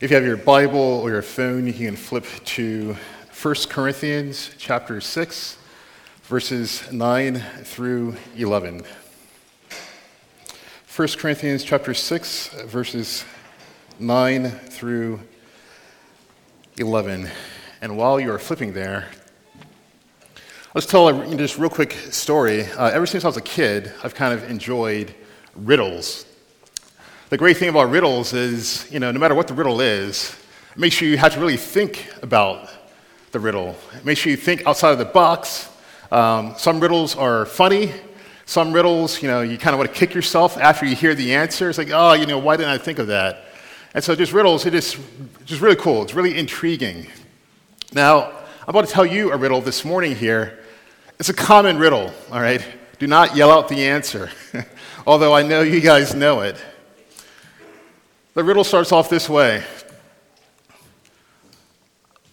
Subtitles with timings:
[0.00, 2.96] If you have your Bible or your phone, you can flip to
[3.42, 5.58] 1 Corinthians chapter 6,
[6.22, 8.82] verses 9 through 11.
[10.96, 13.26] 1 Corinthians chapter 6, verses
[13.98, 15.20] 9 through
[16.78, 17.28] 11.
[17.82, 19.10] And while you're flipping there,
[20.74, 22.64] let's tell a just real quick story.
[22.64, 25.14] Uh, ever since I was a kid, I've kind of enjoyed
[25.54, 26.24] riddles.
[27.30, 30.36] The great thing about riddles is, you know, no matter what the riddle is,
[30.72, 32.68] it makes sure you have to really think about
[33.30, 33.76] the riddle.
[33.94, 35.70] It makes sure you think outside of the box.
[36.10, 37.92] Um, some riddles are funny.
[38.46, 41.32] Some riddles, you know, you kind of want to kick yourself after you hear the
[41.32, 41.68] answer.
[41.68, 43.44] It's like, oh, you know, why didn't I think of that?
[43.94, 44.98] And so just riddles, it is
[45.44, 46.02] just really cool.
[46.02, 47.06] It's really intriguing.
[47.92, 48.24] Now,
[48.62, 50.58] I'm about to tell you a riddle this morning here.
[51.20, 52.66] It's a common riddle, all right?
[52.98, 54.30] Do not yell out the answer,
[55.06, 56.60] although I know you guys know it.
[58.34, 59.64] The riddle starts off this way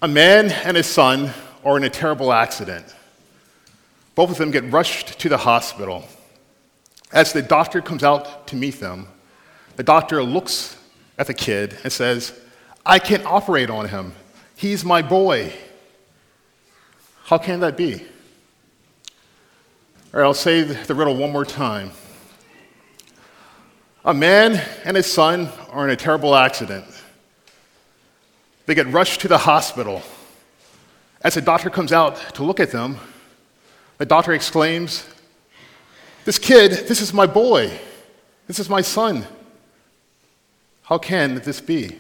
[0.01, 1.31] A man and his son
[1.65, 2.85] are in a terrible accident.
[4.13, 6.05] Both of them get rushed to the hospital.
[7.11, 9.07] As the doctor comes out to meet them,
[9.75, 10.77] the doctor looks
[11.17, 12.33] at the kid and says,
[12.85, 14.13] I can't operate on him.
[14.55, 15.53] He's my boy.
[17.23, 17.95] How can that be?
[20.13, 21.91] All right, I'll say the riddle one more time.
[24.05, 26.85] A man and his son are in a terrible accident.
[28.65, 30.01] They get rushed to the hospital.
[31.21, 32.97] As the doctor comes out to look at them,
[33.99, 35.07] the doctor exclaims,
[36.25, 37.71] This kid, this is my boy.
[38.47, 39.27] This is my son.
[40.81, 41.95] How can this be?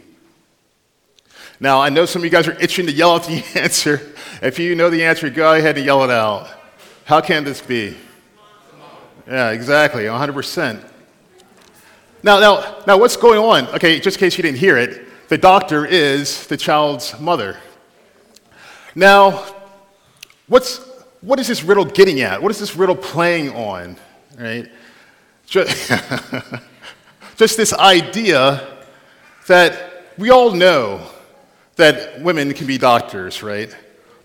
[1.59, 4.01] Now, I know some of you guys are itching to yell out the answer.
[4.41, 6.49] If you know the answer, go ahead and yell it out.
[7.05, 7.95] How can this be?
[9.27, 10.96] Yeah, exactly, 100%.
[12.23, 13.67] Now, now, now, what's going on?
[13.75, 17.57] Okay, just in case you didn't hear it, the doctor is the child's mother.
[18.95, 19.45] Now,
[20.47, 20.77] what's,
[21.21, 22.41] what is this riddle getting at?
[22.41, 23.97] What is this riddle playing on?
[24.39, 24.71] Right?
[25.45, 25.91] Just,
[27.35, 28.67] just this idea
[29.47, 31.07] that we all know
[31.75, 33.75] that women can be doctors, right?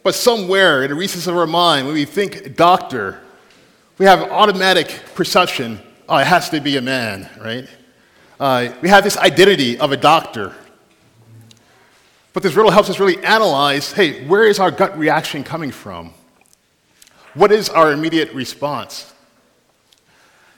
[0.02, 3.20] But somewhere in the recesses of our mind, when we think doctor,
[3.98, 7.66] we have automatic perception oh, it has to be a man, right?
[8.42, 10.53] Uh, we have this identity of a doctor.
[12.32, 16.12] But this riddle helps us really analyze hey, where is our gut reaction coming from?
[17.34, 19.12] What is our immediate response?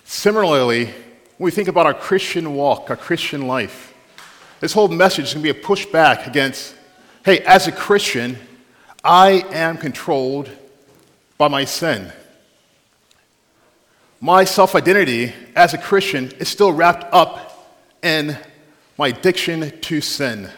[0.05, 0.95] Similarly, when
[1.45, 3.93] we think about our Christian walk, our Christian life,
[4.61, 6.75] this whole message is going to be a pushback against
[7.23, 8.39] hey, as a Christian,
[9.05, 10.49] I am controlled
[11.37, 12.11] by my sin.
[14.23, 17.51] My self identity as a Christian is still wrapped up
[18.05, 18.39] in
[18.99, 20.49] my addiction to sin.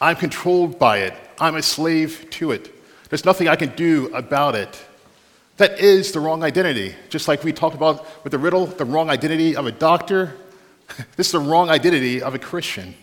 [0.00, 2.74] I'm controlled by it, I'm a slave to it.
[3.08, 4.80] There's nothing I can do about it.
[5.56, 6.94] That is the wrong identity.
[7.08, 10.36] Just like we talked about with the riddle, the wrong identity of a doctor,
[11.16, 12.94] this is the wrong identity of a Christian.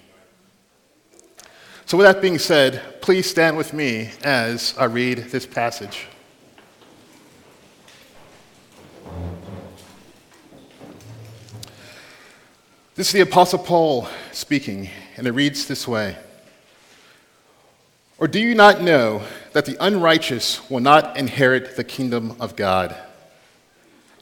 [1.86, 6.08] So, with that being said, please stand with me as I read this passage.
[12.98, 16.18] This is the Apostle Paul speaking, and it reads this way
[18.18, 19.22] Or do you not know
[19.54, 22.96] that the unrighteous will not inherit the kingdom of God?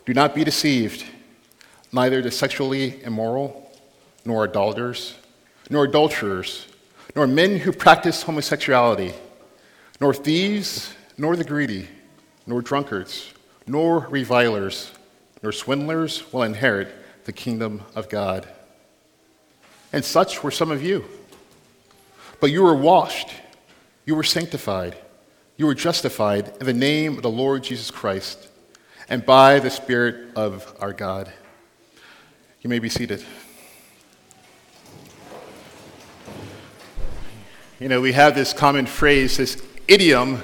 [0.06, 1.06] Do not be deceived.
[1.94, 3.72] Neither the sexually immoral,
[4.26, 5.16] nor adulterers,
[5.70, 6.68] nor adulterers
[7.16, 9.14] nor men who practice homosexuality,
[10.02, 11.88] nor thieves, nor the greedy,
[12.46, 13.32] nor drunkards,
[13.66, 14.92] nor revilers,
[15.42, 16.90] nor swindlers will inherit
[17.24, 18.46] the kingdom of God.
[19.96, 21.06] And such were some of you.
[22.42, 23.30] But you were washed,
[24.06, 24.98] you were sanctified,
[25.56, 28.50] you were justified in the name of the Lord Jesus Christ
[29.08, 31.32] and by the Spirit of our God.
[32.62, 33.24] You may be seated.
[37.80, 40.44] You know, we have this common phrase, this idiom,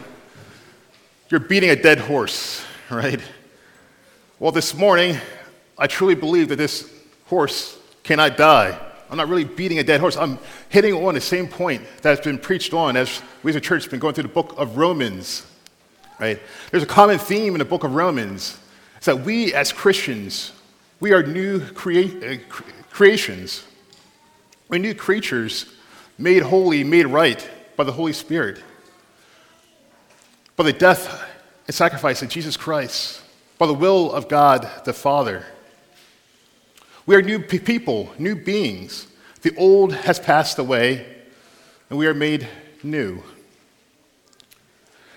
[1.27, 3.19] you're beating a dead horse, right?
[4.39, 5.17] Well, this morning,
[5.77, 6.89] I truly believe that this
[7.25, 8.87] horse cannot die.
[9.11, 10.15] I'm not really beating a dead horse.
[10.15, 13.83] I'm hitting on the same point that's been preached on as we as a church
[13.83, 15.45] have been going through the book of Romans,
[16.17, 16.39] right?
[16.71, 18.57] There's a common theme in the book of Romans.
[18.95, 20.53] It's that we as Christians,
[21.01, 22.55] we are new crea- uh,
[22.89, 23.65] creations.
[24.69, 25.65] We're new creatures
[26.17, 28.63] made holy, made right by the Holy Spirit,
[30.55, 31.21] by the death
[31.67, 33.21] and sacrifice of Jesus Christ,
[33.57, 35.43] by the will of God the Father.
[37.05, 39.07] We are new people, new beings.
[39.41, 41.05] The old has passed away,
[41.89, 42.47] and we are made
[42.83, 43.23] new.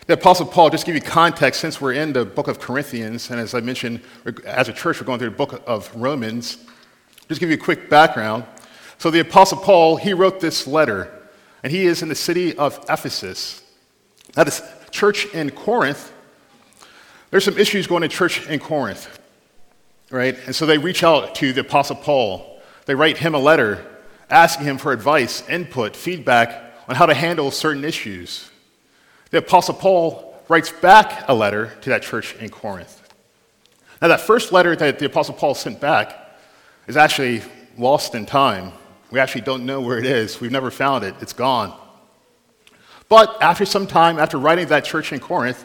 [0.07, 3.31] The Apostle Paul, just to give you context, since we're in the book of Corinthians,
[3.31, 4.01] and as I mentioned,
[4.47, 6.59] as a church, we're going through the book of Romans,
[7.29, 8.45] just give you a quick background.
[8.97, 11.11] So, the Apostle Paul, he wrote this letter,
[11.63, 13.63] and he is in the city of Ephesus.
[14.37, 16.13] Now, this church in Corinth,
[17.31, 19.19] there's some issues going in church in Corinth,
[20.15, 20.39] right?
[20.47, 22.63] And so they reach out to the Apostle Paul.
[22.87, 23.85] They write him a letter
[24.31, 28.49] asking him for advice, input, feedback on how to handle certain issues.
[29.31, 33.03] The Apostle Paul writes back a letter to that church in Corinth.
[34.01, 36.17] Now, that first letter that the Apostle Paul sent back
[36.87, 37.43] is actually
[37.77, 38.73] lost in time.
[39.11, 40.41] We actually don't know where it is.
[40.41, 41.17] We've never found it.
[41.23, 41.77] It's gone.
[43.09, 45.65] But after some time, after writing that church in Corinth,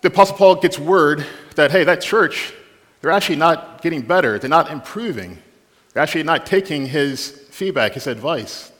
[0.00, 1.26] the Apostle Paul gets word
[1.56, 2.54] that, hey, that church,
[3.00, 4.38] they're actually not getting better.
[4.38, 5.38] They're not improving.
[5.92, 8.70] They're actually not taking his feedback, his advice.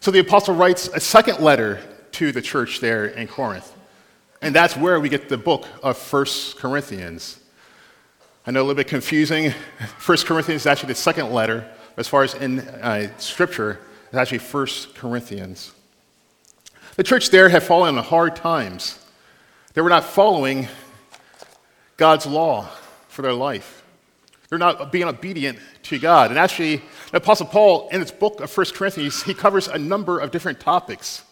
[0.00, 1.80] So the Apostle writes a second letter
[2.12, 3.72] to the church there in Corinth.
[4.42, 7.38] And that's where we get the book of First Corinthians.
[8.46, 9.52] I know a little bit confusing.
[9.98, 11.68] First Corinthians is actually the second letter.
[11.98, 15.72] As far as in uh, Scripture, it's actually First Corinthians.
[16.96, 18.98] The church there had fallen on hard times.
[19.74, 20.68] They were not following
[21.98, 22.68] God's law
[23.20, 23.84] for their life.
[24.48, 26.30] They're not being obedient to God.
[26.30, 30.18] And actually, the Apostle Paul, in his book of 1 Corinthians, he covers a number
[30.18, 31.22] of different topics.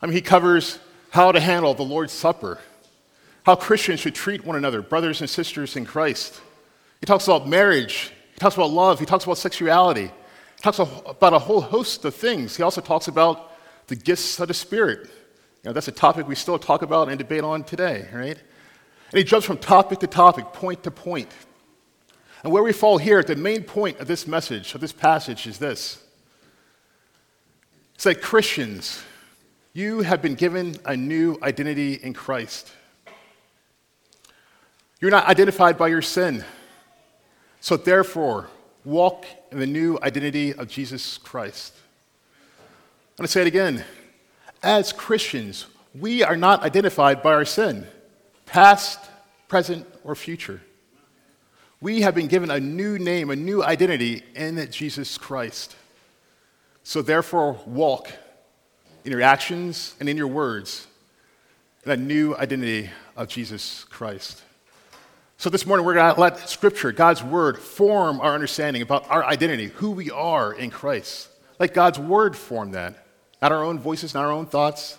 [0.00, 0.78] I mean, he covers
[1.10, 2.58] how to handle the Lord's Supper,
[3.44, 6.40] how Christians should treat one another, brothers and sisters in Christ.
[7.00, 11.34] He talks about marriage, he talks about love, he talks about sexuality, he talks about
[11.34, 12.56] a whole host of things.
[12.56, 13.52] He also talks about
[13.88, 15.10] the gifts of the Spirit.
[15.62, 18.38] You know, that's a topic we still talk about and debate on today, right?
[19.10, 21.30] And he jumps from topic to topic, point to point.
[22.42, 25.58] And where we fall here, the main point of this message, of this passage, is
[25.58, 26.02] this
[27.94, 29.02] it's that Christians,
[29.72, 32.72] you have been given a new identity in Christ.
[35.00, 36.44] You're not identified by your sin.
[37.60, 38.48] So, therefore,
[38.84, 41.74] walk in the new identity of Jesus Christ.
[43.18, 43.84] I'm going to say it again.
[44.62, 45.66] As Christians,
[45.98, 47.86] we are not identified by our sin,
[48.46, 48.98] past,
[49.48, 50.62] present, or future.
[51.80, 55.76] We have been given a new name, a new identity in Jesus Christ.
[56.82, 58.10] So, therefore, walk
[59.04, 60.86] in your actions and in your words
[61.84, 64.42] in a new identity of Jesus Christ.
[65.36, 69.24] So, this morning, we're going to let Scripture, God's Word, form our understanding about our
[69.24, 71.28] identity, who we are in Christ.
[71.58, 73.06] Let God's Word form that.
[73.42, 74.98] Not our own voices, not our own thoughts,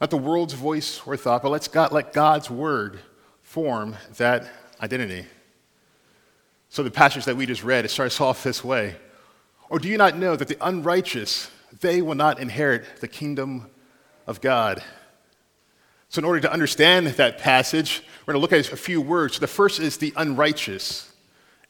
[0.00, 3.00] not the world's voice or thought, but let's God, let God's Word
[3.42, 4.48] form that
[4.80, 5.26] identity.
[6.68, 8.96] So, the passage that we just read, it starts off this way.
[9.70, 11.50] Or do you not know that the unrighteous,
[11.80, 13.70] they will not inherit the kingdom
[14.26, 14.82] of God?
[16.10, 19.38] So, in order to understand that passage, we're going to look at a few words.
[19.38, 21.12] The first is the unrighteous.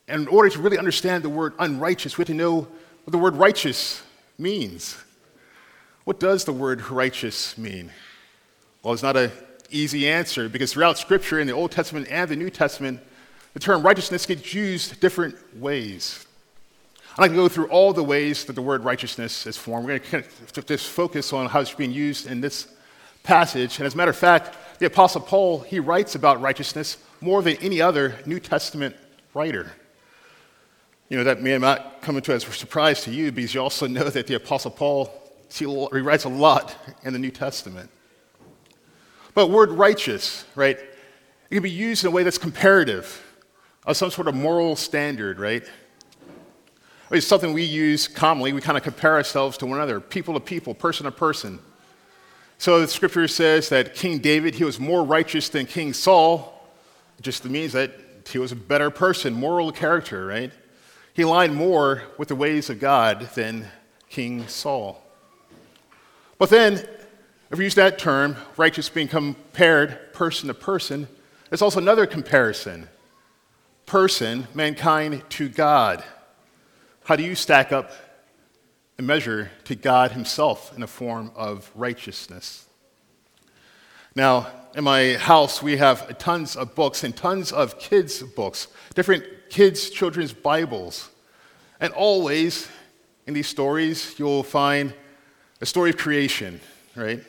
[0.06, 2.68] And in order to really understand the word unrighteous, we have to know
[3.04, 4.02] what the word righteous
[4.38, 4.96] means.
[6.04, 7.92] What does the word righteous mean?
[8.82, 9.32] Well, it's not an
[9.70, 13.00] easy answer because throughout Scripture in the Old Testament and the New Testament,
[13.54, 16.24] the term righteousness gets used different ways.
[17.16, 19.86] I'd like to go through all the ways that the word righteousness is formed.
[19.86, 22.68] We're going to just focus on how it's being used in this
[23.24, 23.78] passage.
[23.78, 27.56] And as a matter of fact, the Apostle Paul, he writes about righteousness more than
[27.56, 28.94] any other New Testament
[29.34, 29.72] writer.
[31.08, 33.88] You know, that may not come into as a surprise to you because you also
[33.88, 35.12] know that the Apostle Paul,
[35.52, 37.90] he writes a lot in the New Testament.
[39.38, 43.24] But word righteous, right, it can be used in a way that's comparative,
[43.86, 45.62] of some sort of moral standard, right?
[47.12, 48.52] It's something we use commonly.
[48.52, 51.60] We kind of compare ourselves to one another, people to people, person to person.
[52.58, 56.68] So the scripture says that King David, he was more righteous than King Saul.
[57.16, 57.92] It just means that
[58.28, 60.50] he was a better person, moral character, right?
[61.12, 63.68] He aligned more with the ways of God than
[64.10, 65.00] King Saul.
[66.38, 66.84] But then,
[67.50, 71.08] if we use that term, righteous being compared person to person,
[71.48, 72.88] there's also another comparison
[73.86, 76.04] person, mankind, to God.
[77.04, 77.90] How do you stack up
[78.98, 82.66] and measure to God Himself in a form of righteousness.
[84.14, 89.24] Now, in my house, we have tons of books and tons of kids' books, different
[89.48, 91.10] kids' children's Bibles.
[91.80, 92.68] And always
[93.26, 94.92] in these stories, you'll find
[95.60, 96.60] a story of creation,
[96.96, 97.22] right?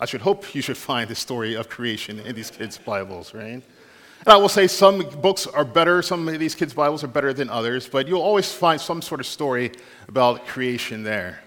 [0.00, 3.62] I should hope you should find the story of creation in these kids' Bibles, right?
[4.24, 7.32] And I will say some books are better, some of these kids' Bibles are better
[7.32, 9.72] than others, but you'll always find some sort of story
[10.08, 11.40] about creation there.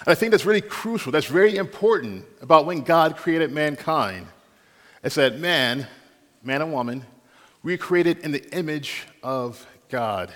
[0.00, 4.26] And I think that's really crucial, that's very important about when God created mankind.
[5.02, 5.86] It's that man,
[6.42, 7.04] man and woman,
[7.62, 10.32] we created in the image of God.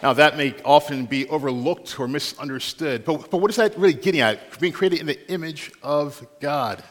[0.00, 4.20] Now, that may often be overlooked or misunderstood, but, but what is that really getting
[4.20, 4.58] at?
[4.60, 6.82] Being created in the image of God.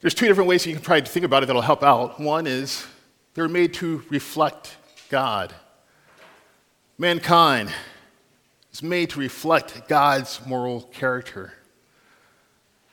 [0.00, 2.18] There's two different ways you can try to think about it that'll help out.
[2.18, 2.84] One is
[3.34, 4.76] they're made to reflect
[5.08, 5.54] God.
[6.98, 7.72] Mankind
[8.72, 11.52] is made to reflect God's moral character.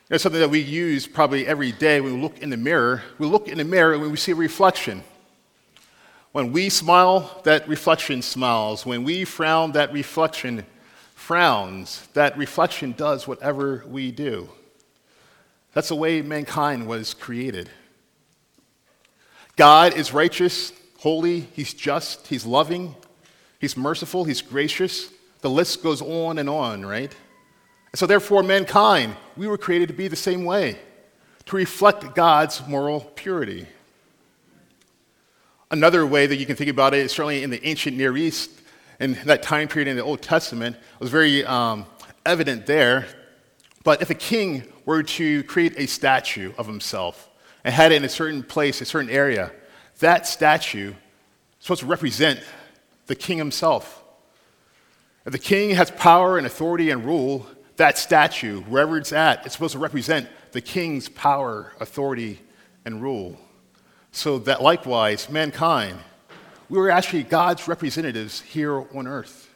[0.09, 3.03] It's something that we use probably every day when we look in the mirror.
[3.17, 5.03] We look in the mirror and we see a reflection.
[6.31, 8.85] When we smile, that reflection smiles.
[8.85, 10.65] When we frown, that reflection
[11.15, 12.07] frowns.
[12.13, 14.49] That reflection does whatever we do.
[15.73, 17.69] That's the way mankind was created.
[19.55, 22.95] God is righteous, holy, He's just, He's loving,
[23.59, 25.09] He's merciful, He's gracious.
[25.41, 27.13] The list goes on and on, right?
[27.91, 30.77] And so, therefore, mankind, we were created to be the same way,
[31.45, 33.67] to reflect God's moral purity.
[35.71, 38.49] Another way that you can think about it is certainly in the ancient Near East,
[38.99, 41.85] in that time period in the Old Testament, was very um,
[42.25, 43.05] evident there.
[43.83, 47.29] But if a king were to create a statue of himself
[47.63, 49.51] and had it in a certain place, a certain area,
[49.99, 50.95] that statue is
[51.59, 52.39] supposed to represent
[53.05, 54.03] the king himself.
[55.27, 57.45] If the king has power and authority and rule,
[57.77, 62.39] that statue, wherever it's at, it's supposed to represent the king's power, authority,
[62.85, 63.37] and rule.
[64.11, 65.99] So that likewise, mankind,
[66.69, 69.49] we were actually God's representatives here on earth.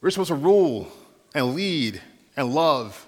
[0.00, 0.88] We're supposed to rule
[1.34, 2.00] and lead
[2.36, 3.06] and love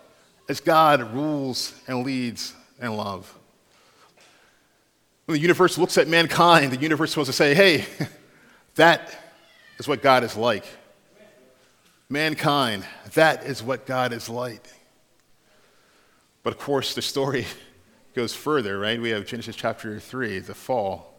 [0.49, 3.35] as God rules and leads and love.
[5.27, 7.85] When the universe looks at mankind, the universe is supposed to say, hey,
[8.77, 9.11] that
[9.79, 10.65] is what God is like.
[12.09, 14.67] Mankind, that is what God is like.
[16.43, 17.47] But of course, the story
[18.19, 19.01] goes further, right?
[19.01, 21.15] We have Genesis chapter 3, the fall.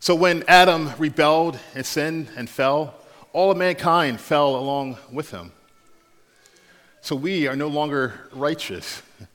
[0.00, 2.94] So when Adam rebelled and sinned and fell,
[3.34, 5.52] all of mankind fell along with him.
[7.02, 9.02] So we are no longer righteous.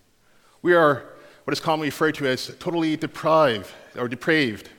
[0.63, 1.03] We are
[1.43, 4.69] what is commonly referred to as totally deprived or depraved.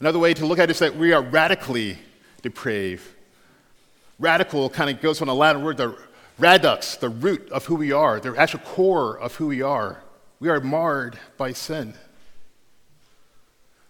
[0.00, 1.98] Another way to look at it is that we are radically
[2.42, 3.06] depraved.
[4.18, 5.96] Radical kind of goes from a Latin word, the
[6.38, 10.02] radix, the root of who we are, the actual core of who we are.
[10.40, 11.94] We are marred by sin.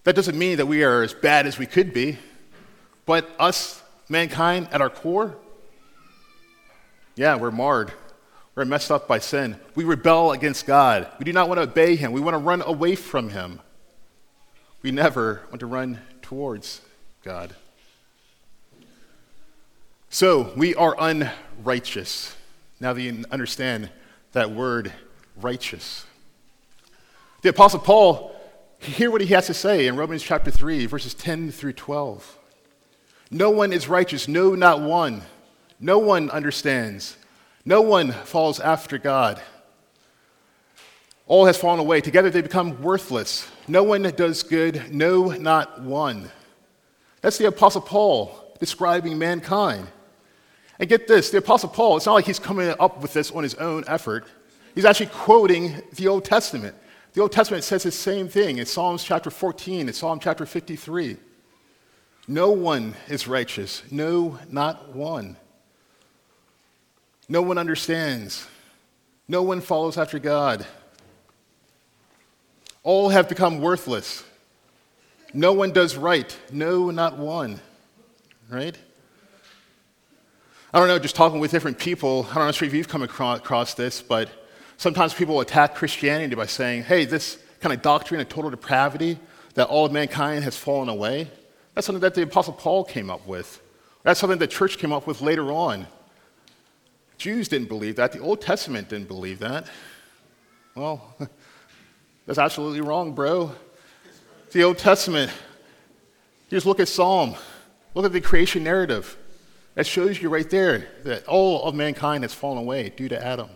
[0.04, 2.18] That doesn't mean that we are as bad as we could be,
[3.06, 5.37] but us, mankind, at our core,
[7.14, 7.92] yeah, we're marred.
[8.54, 9.56] We're messed up by sin.
[9.75, 11.08] We rebel against God.
[11.18, 12.12] We do not want to obey Him.
[12.12, 13.61] We want to run away from Him.
[14.82, 16.82] We never want to run towards
[17.22, 17.54] God.
[20.12, 22.37] So we are unrighteous.
[22.81, 23.88] Now that you understand
[24.33, 24.92] that word
[25.40, 26.04] righteous.
[27.40, 28.37] The Apostle Paul,
[28.78, 32.38] hear what he has to say in Romans chapter 3, verses 10 through 12.
[33.31, 35.23] No one is righteous, no, not one.
[35.81, 37.16] No one understands.
[37.64, 39.40] No one falls after God.
[41.26, 42.02] All has fallen away.
[42.02, 43.50] Together they become worthless.
[43.66, 46.31] No one does good, no, not one.
[47.23, 49.88] That's the Apostle Paul describing mankind.
[50.83, 53.45] And get this the Apostle Paul, it's not like he's coming up with this on
[53.45, 54.27] his own effort.
[54.75, 56.75] He's actually quoting the Old Testament.
[57.12, 61.19] The Old Testament says the same thing in Psalms chapter 14, in Psalm chapter 53.
[62.27, 65.37] No one is righteous, no, not one.
[67.29, 68.49] No one understands.
[69.29, 70.67] No one follows after God.
[72.83, 74.25] All have become worthless.
[75.33, 76.37] No one does right.
[76.51, 77.61] No, not one.
[78.51, 78.77] Right?
[80.75, 83.75] I don't know, just talking with different people, I don't know if you've come across
[83.75, 84.31] this, but
[84.79, 89.19] sometimes people attack Christianity by saying, hey, this kind of doctrine of total depravity,
[89.52, 91.31] that all of mankind has fallen away,
[91.75, 93.61] that's something that the Apostle Paul came up with.
[94.02, 95.87] That's something the church came up with later on.
[97.19, 98.12] Jews didn't believe that.
[98.12, 99.67] The Old Testament didn't believe that.
[100.75, 101.14] Well,
[102.26, 103.52] that's absolutely wrong, bro.
[104.52, 105.31] The Old Testament,
[106.49, 107.35] just look at Psalm,
[107.95, 109.19] look at the creation narrative.
[109.75, 113.49] That shows you right there that all of mankind has fallen away due to Adam.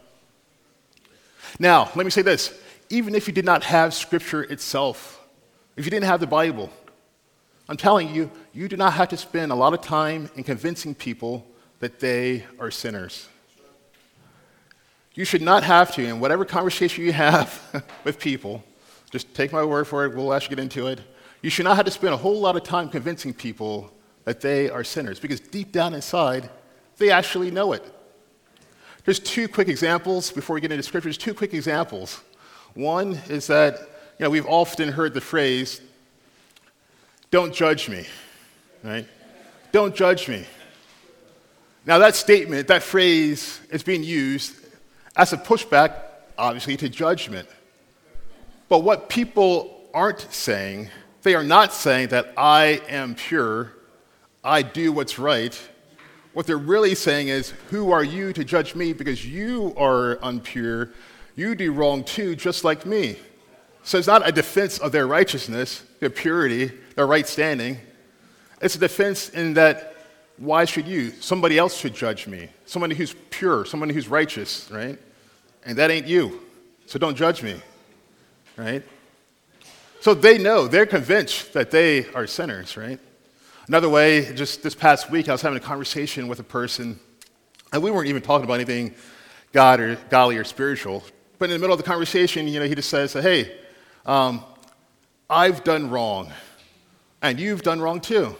[1.59, 2.59] Now, let me say this
[2.89, 5.21] even if you did not have Scripture itself,
[5.77, 6.71] if you didn't have the Bible,
[7.69, 10.95] I'm telling you, you do not have to spend a lot of time in convincing
[10.95, 11.45] people
[11.81, 13.29] that they are sinners.
[15.15, 18.63] You should not have to, in whatever conversation you have with people,
[19.11, 21.01] just take my word for it, we'll actually get into it.
[21.43, 23.93] You should not have to spend a whole lot of time convincing people
[24.27, 26.51] that they are sinners because deep down inside,
[26.99, 27.83] they actually know it.
[29.05, 32.21] There's two quick examples before we get into scriptures, two quick examples.
[32.75, 33.79] One is that,
[34.19, 35.81] you know, we've often heard the phrase,
[37.31, 38.05] don't judge me,
[38.83, 39.07] right?
[39.71, 40.45] Don't judge me.
[41.87, 44.57] Now, that statement, that phrase is being used
[45.15, 46.03] as a pushback,
[46.37, 47.49] obviously, to judgment.
[48.69, 50.91] But what people aren't saying,
[51.23, 53.73] they are not saying that I am pure,
[54.47, 55.61] I do what's right.
[56.33, 60.93] What they're really saying is, Who are you to judge me because you are unpure?
[61.35, 63.17] You do wrong too, just like me.
[63.83, 67.79] So it's not a defense of their righteousness, their purity, their right standing.
[68.63, 69.95] It's a defense in that
[70.39, 71.11] why should you?
[71.21, 72.49] Somebody else should judge me.
[72.67, 74.99] Somebody who's pure, somebody who's righteous, right?
[75.65, 76.41] And that ain't you.
[76.87, 77.61] So don't judge me,
[78.57, 78.85] right?
[80.01, 83.01] So they know, they're convinced that they are sinners, right?
[83.69, 87.01] Another way, just this past week, I was having a conversation with a person,
[87.73, 88.95] and we weren't even talking about anything
[89.53, 91.03] God or godly or spiritual.
[91.41, 93.59] But in the middle of the conversation, you know, he just says, "Hey,
[94.05, 94.45] um,
[95.29, 96.33] I've done wrong,
[97.23, 98.37] and you've done wrong too."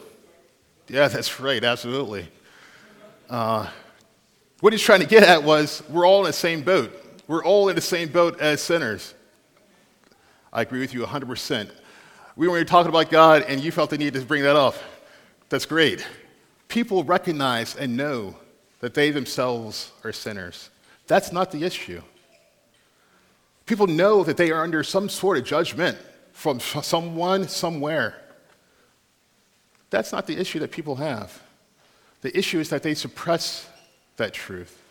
[0.87, 2.29] Yeah, that's right, absolutely.
[3.29, 3.67] Uh,
[4.61, 6.93] what he's trying to get at was we're all in the same boat.
[7.27, 9.13] We're all in the same boat as sinners.
[10.53, 11.69] I agree with you 100%.
[12.37, 14.75] We were talking about God, and you felt the need to bring that up.
[15.49, 16.05] That's great.
[16.67, 18.35] People recognize and know
[18.79, 20.69] that they themselves are sinners.
[21.07, 22.01] That's not the issue.
[23.65, 25.97] People know that they are under some sort of judgment
[26.33, 28.15] from someone, somewhere.
[29.89, 31.41] That's not the issue that people have.
[32.21, 33.67] The issue is that they suppress
[34.17, 34.81] that truth.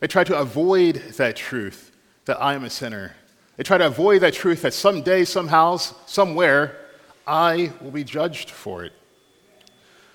[0.00, 1.92] They try to avoid that truth
[2.24, 3.14] that I am a sinner.
[3.56, 6.76] They try to avoid that truth that someday, somehow, somewhere,
[7.26, 8.92] I will be judged for it.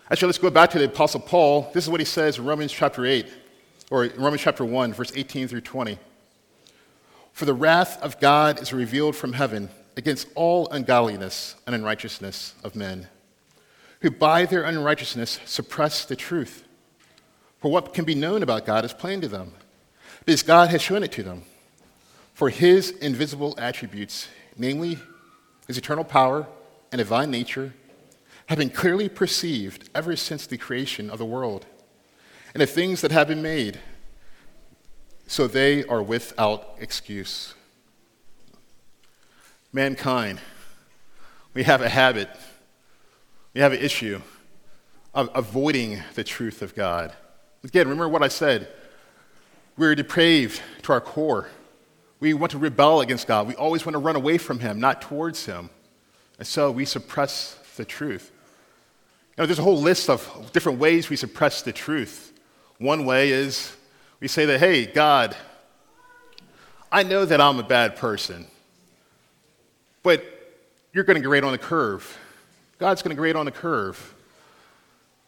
[0.09, 1.69] Actually, let's go back to the Apostle Paul.
[1.73, 3.27] This is what he says in Romans chapter 8,
[3.91, 5.99] or Romans chapter 1, verse 18 through 20.
[7.33, 12.75] For the wrath of God is revealed from heaven against all ungodliness and unrighteousness of
[12.75, 13.07] men
[14.01, 16.63] who by their unrighteousness suppress the truth.
[17.59, 19.53] For what can be known about God is plain to them,
[20.25, 21.43] because God has shown it to them.
[22.33, 24.99] For his invisible attributes, namely
[25.67, 26.45] his eternal power
[26.91, 27.73] and divine nature,
[28.47, 31.65] have been clearly perceived ever since the creation of the world
[32.53, 33.79] and the things that have been made,
[35.27, 37.53] so they are without excuse.
[39.71, 40.39] Mankind,
[41.53, 42.29] we have a habit
[43.57, 44.21] we have an issue
[45.15, 47.11] of avoiding the truth of God.
[47.63, 48.67] Again, remember what I said.
[49.75, 51.49] We're depraved to our core.
[52.19, 53.47] We want to rebel against God.
[53.47, 55.71] We always want to run away from Him, not towards Him.
[56.37, 58.31] And so we suppress the truth.
[59.37, 62.33] You know, there's a whole list of different ways we suppress the truth.
[62.79, 63.75] One way is
[64.19, 65.37] we say that, hey, God,
[66.91, 68.47] I know that I'm a bad person,
[70.01, 70.25] but
[70.91, 72.17] you're going to grade on the curve.
[72.79, 74.15] God's going to grade on the curve.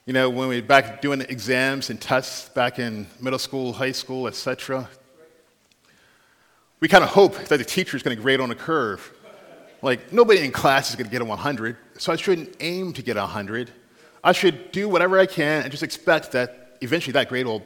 [0.08, 3.92] You know, when we were back doing exams and tests back in middle school, high
[3.92, 4.90] school, etc.,
[6.80, 9.14] we kind of hope that the teacher is going to grade on a curve.
[9.84, 13.04] Like, nobody in class is going to get a 100, so I shouldn't aim to
[13.04, 13.72] get a 100.
[14.24, 17.64] I should do whatever I can and just expect that eventually that grade will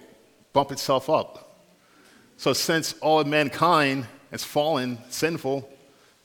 [0.53, 1.59] bump itself up.
[2.37, 5.69] So, since all of mankind has fallen, sinful,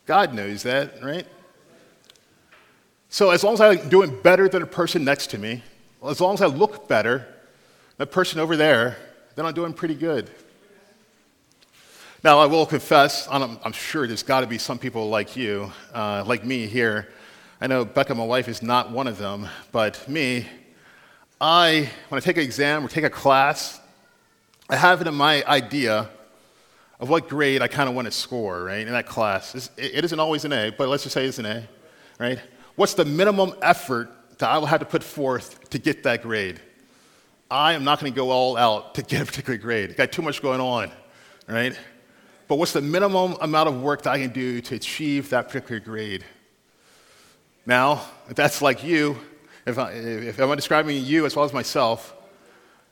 [0.06, 1.26] God knows that, right?
[3.10, 5.62] So as long as I'm doing better than the person next to me,
[6.06, 7.26] as long as I look better than
[7.98, 8.96] the person over there,
[9.34, 10.30] then I'm doing pretty good.
[12.24, 16.24] Now, I will confess, I'm, sure there's got to be some people like you, uh,
[16.26, 17.08] like me here.
[17.60, 20.46] I know Becca, my wife, is not one of them, but me,
[21.40, 23.80] I, when I take an exam or take a class,
[24.70, 26.08] I have it in my idea
[27.00, 29.70] of what grade I kind of want to score, right, in that class.
[29.76, 31.68] It isn't always an A, but let's just say it's an A,
[32.20, 32.38] right?
[32.76, 36.60] What's the minimum effort that I will have to put forth to get that grade?
[37.50, 39.96] I am not going to go all out to get a particular grade.
[39.96, 40.92] Got too much going on,
[41.48, 41.76] right?
[42.46, 45.80] But what's the minimum amount of work that I can do to achieve that particular
[45.80, 46.24] grade?
[47.68, 48.00] Now,
[48.30, 49.18] if that's like you,
[49.66, 52.14] if, I, if I'm describing you as well as myself,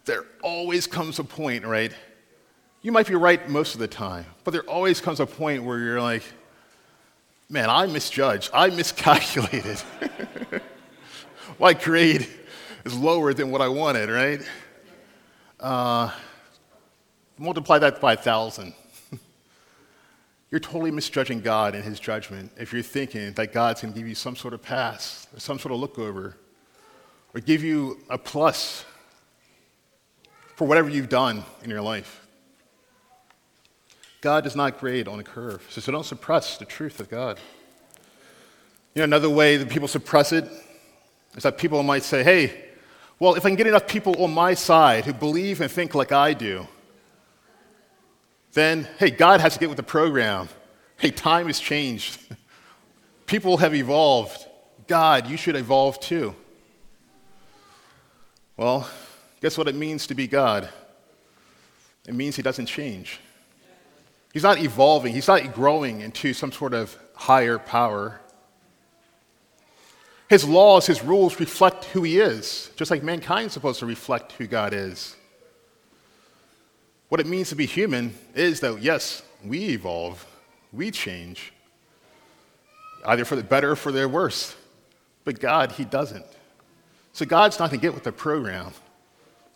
[0.04, 1.90] there always comes a point, right?
[2.82, 5.78] You might be right most of the time, but there always comes a point where
[5.78, 6.24] you're like,
[7.48, 8.50] man, I misjudged.
[8.52, 9.80] I miscalculated.
[11.58, 12.28] My grade
[12.84, 14.42] is lower than what I wanted, right?
[15.58, 16.10] Uh,
[17.38, 18.74] multiply that by a thousand.
[20.56, 24.08] You're totally misjudging God and His judgment if you're thinking that God's going to give
[24.08, 26.34] you some sort of pass or some sort of look over
[27.34, 28.86] or give you a plus
[30.54, 32.26] for whatever you've done in your life.
[34.22, 37.38] God does not grade on a curve, so, so don't suppress the truth of God.
[38.94, 40.50] You know, another way that people suppress it
[41.36, 42.64] is that people might say, hey,
[43.18, 46.12] well, if I can get enough people on my side who believe and think like
[46.12, 46.66] I do,
[48.56, 50.48] then, hey, God has to get with the program.
[50.96, 52.18] Hey, time has changed.
[53.26, 54.46] People have evolved.
[54.86, 56.34] God, you should evolve too.
[58.56, 58.88] Well,
[59.42, 60.70] guess what it means to be God?
[62.08, 63.20] It means He doesn't change.
[64.32, 68.22] He's not evolving, He's not growing into some sort of higher power.
[70.30, 74.46] His laws, His rules reflect who He is, just like mankind's supposed to reflect who
[74.46, 75.15] God is.
[77.08, 80.26] What it means to be human is that, yes, we evolve,
[80.72, 81.52] we change,
[83.04, 84.56] either for the better or for the worse.
[85.24, 86.26] But God, He doesn't.
[87.12, 88.72] So God's not going to get with the program.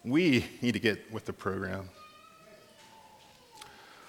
[0.05, 1.91] We need to get with the program.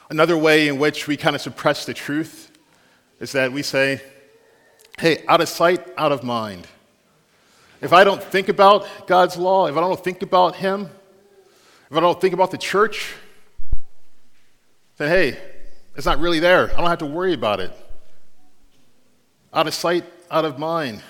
[0.09, 2.51] Another way in which we kind of suppress the truth
[3.19, 4.01] is that we say,
[4.99, 6.67] hey, out of sight, out of mind.
[7.81, 10.89] If I don't think about God's law, if I don't think about Him,
[11.89, 13.13] if I don't think about the church,
[15.01, 15.37] then hey,
[15.95, 16.71] it's not really there.
[16.71, 17.73] I don't have to worry about it.
[19.53, 21.01] Out of sight, out of mind.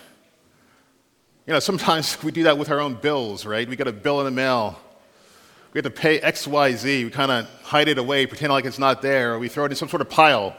[1.45, 3.67] You know, sometimes we do that with our own bills, right?
[3.67, 4.80] We get a bill in the mail.
[5.73, 7.06] We have to pay X, Y, Z.
[7.06, 9.75] We kind of hide it away, pretend like it's not there, we throw it in
[9.75, 10.56] some sort of pile.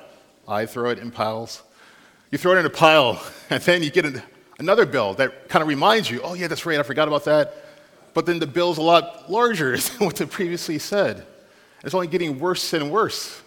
[0.46, 1.62] I throw it in piles.
[2.30, 4.06] You throw it in a pile, and then you get
[4.58, 7.54] another bill that kind of reminds you, oh, yeah, that's right, I forgot about that.
[8.14, 11.26] But then the bill's a lot larger than what they previously said.
[11.84, 13.42] It's only getting worse and worse.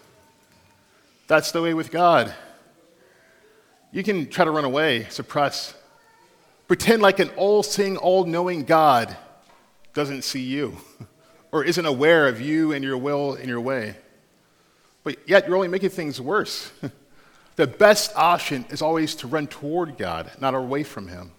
[1.27, 2.33] That's the way with God.
[3.91, 5.73] You can try to run away, suppress,
[6.67, 9.15] pretend like an all seeing, all knowing God
[9.93, 10.77] doesn't see you
[11.51, 13.95] or isn't aware of you and your will and your way.
[15.03, 16.71] But yet you're only making things worse.
[17.55, 21.31] the best option is always to run toward God, not away from Him.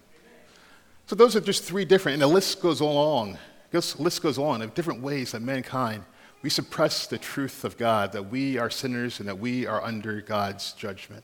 [1.05, 3.37] So those are just three different, and the list goes along.
[3.69, 6.03] The list goes on of different ways that mankind
[6.41, 10.21] we suppress the truth of God, that we are sinners and that we are under
[10.21, 11.23] God's judgment.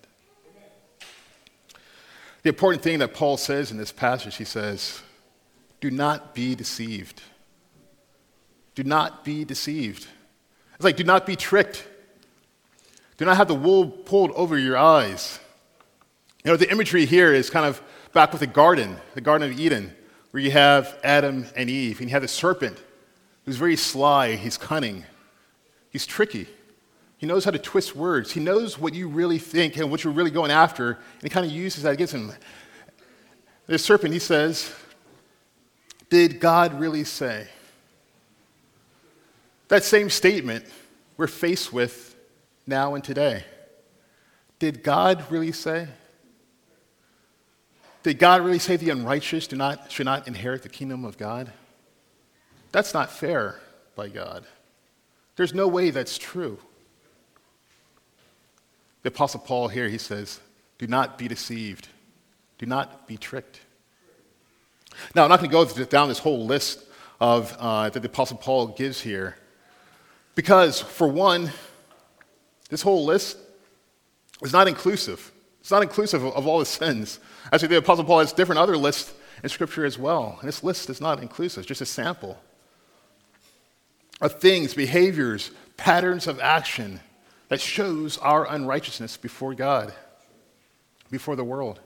[2.42, 5.02] The important thing that Paul says in this passage, he says,
[5.80, 7.22] do not be deceived.
[8.76, 10.08] Do not be deceived.
[10.76, 11.88] It's like, do not be tricked.
[13.18, 15.40] Do not have the wool pulled over your eyes.
[16.44, 17.82] You know, the imagery here is kind of
[18.14, 19.94] back with the garden, the Garden of Eden,
[20.32, 22.82] where you have Adam and Eve, and you have the serpent
[23.46, 25.04] who's very sly, he's cunning,
[25.90, 26.48] he's tricky.
[27.18, 28.34] He knows how to twist words.
[28.34, 31.46] He knows what you really think and what you're really going after, and he kind
[31.46, 32.34] of uses that against him.
[33.66, 34.74] The serpent, he says,
[36.10, 37.48] Did God really say?
[39.70, 40.66] That same statement
[41.16, 42.16] we're faced with
[42.68, 43.46] now and today.
[44.60, 45.88] Did God really say?
[48.04, 51.54] Did God really say the unrighteous do not, should not inherit the kingdom of God?
[52.74, 53.60] That's not fair
[53.96, 54.46] by God.
[55.36, 56.58] There's no way that's true.
[59.04, 60.42] The Apostle Paul here, he says,
[60.80, 61.88] do not be deceived.
[62.58, 63.60] Do not be tricked.
[65.16, 66.84] Now, I'm not going to go down this whole list
[67.22, 69.38] of, uh, that the Apostle Paul gives here,
[70.34, 71.52] because, for one,
[72.70, 73.38] this whole list
[74.42, 75.32] is not inclusive.
[75.60, 77.20] It's not inclusive of, all the sins.
[77.52, 80.90] Actually, the Apostle Paul has different other lists in Scripture as well, and this list
[80.90, 82.40] is not inclusive, it's just a sample
[84.24, 87.02] of things, behaviors, patterns of action
[87.50, 89.94] that shows our unrighteousness before God,
[91.12, 91.82] before the world.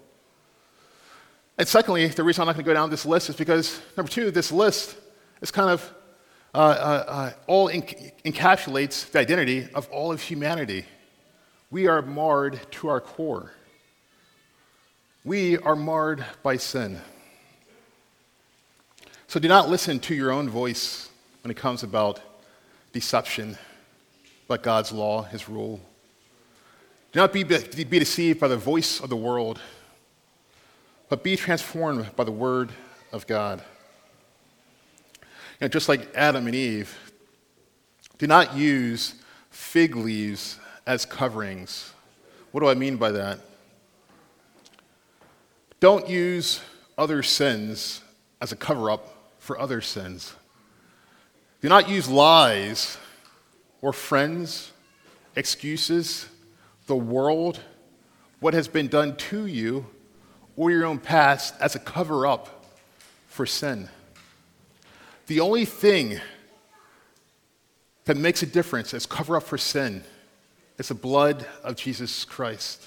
[1.58, 4.12] And secondly, the reason I'm not going to go down this list is because, number
[4.12, 4.96] two, this list
[5.42, 5.92] is kind of
[6.54, 10.86] uh, uh, uh, all encapsulates the identity of all of humanity.
[11.72, 13.52] We are marred to our core.
[15.26, 17.02] We are marred by sin.
[19.26, 21.10] So do not listen to your own voice
[21.42, 22.22] when it comes about
[22.98, 23.56] deception,
[24.48, 25.80] but God's law, His rule.
[27.12, 29.62] Do not be, be deceived by the voice of the world,
[31.08, 32.72] but be transformed by the word
[33.12, 33.64] of God.
[35.22, 35.28] You
[35.62, 36.98] know, just like Adam and Eve,
[38.18, 39.14] do not use
[39.52, 40.58] fig leaves
[40.88, 41.94] as coverings.
[42.52, 43.40] What do I mean by that?
[45.80, 46.62] Don't use
[46.98, 48.02] other sins
[48.42, 50.34] as a cover up for other sins.
[51.62, 52.98] Do not use lies
[53.82, 54.72] or friends,
[55.36, 56.28] excuses,
[56.86, 57.60] the world,
[58.40, 59.86] what has been done to you,
[60.56, 62.66] or your own past as a cover up
[63.28, 63.90] for sin.
[65.28, 66.20] The only thing
[68.06, 70.04] that makes a difference as cover up for sin
[70.78, 72.84] is the blood of Jesus Christ.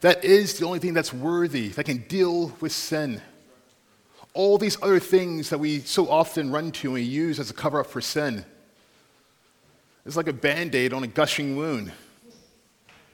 [0.00, 3.20] That is the only thing that's worthy, that can deal with sin.
[4.32, 7.80] All these other things that we so often run to and use as a cover
[7.80, 8.44] up for sin.
[10.06, 11.92] It's like a band aid on a gushing wound.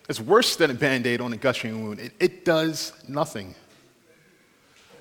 [0.09, 2.00] It's worse than a band aid on a gushing wound.
[2.00, 3.55] It, it does nothing.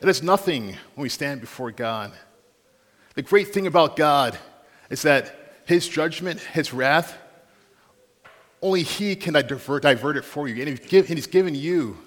[0.01, 2.12] It does nothing when we stand before God.
[3.13, 4.38] The great thing about God
[4.89, 7.17] is that His judgment, His wrath,
[8.62, 10.62] only He can divert, divert it for you.
[10.65, 11.97] And He's given you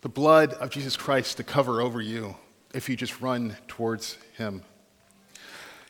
[0.00, 2.34] the blood of Jesus Christ to cover over you
[2.74, 4.62] if you just run towards Him.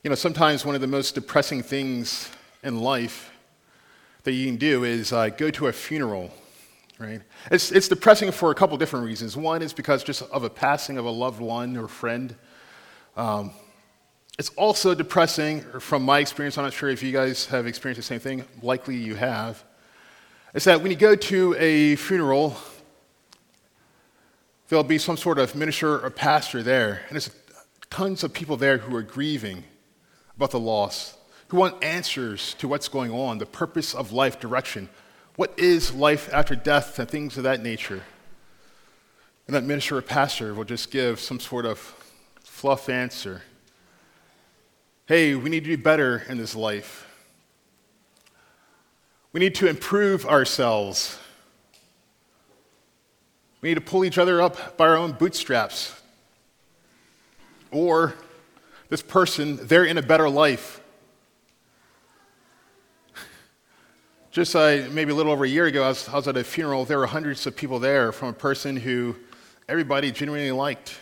[0.03, 2.31] You know, sometimes one of the most depressing things
[2.63, 3.31] in life
[4.23, 6.31] that you can do is uh, go to a funeral,
[6.99, 7.21] right?
[7.51, 9.37] It's, it's depressing for a couple different reasons.
[9.37, 12.35] One is because just of a passing of a loved one or friend.
[13.17, 13.53] Um,
[14.39, 18.03] it's also depressing, from my experience, I'm not sure if you guys have experienced the
[18.03, 19.63] same thing, likely you have.
[20.55, 22.57] Is that when you go to a funeral,
[24.71, 27.31] there'll be some sort of minister or pastor there, and there's
[27.91, 29.65] tons of people there who are grieving
[30.37, 34.89] about the loss, who want answers to what's going on, the purpose of life, direction.
[35.35, 38.03] What is life after death, and things of that nature.
[39.47, 41.79] And that minister or pastor will just give some sort of
[42.45, 43.43] fluff answer
[45.07, 47.05] hey, we need to do better in this life.
[49.33, 51.19] We need to improve ourselves.
[53.61, 55.95] We need to pull each other up by our own bootstraps.
[57.71, 58.15] Or
[58.89, 60.81] this person, they're in a better life.
[64.31, 66.45] Just uh, maybe a little over a year ago, I was, I was at a
[66.45, 66.85] funeral.
[66.85, 69.15] There were hundreds of people there from a person who
[69.69, 70.99] everybody genuinely liked.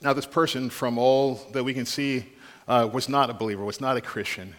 [0.00, 2.26] Now, this person, from all that we can see,
[2.68, 4.54] uh, was not a believer, was not a Christian.